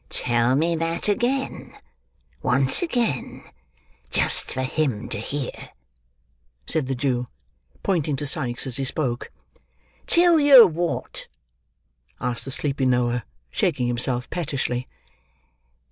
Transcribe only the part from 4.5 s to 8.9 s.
for him to hear," said the Jew, pointing to Sikes as he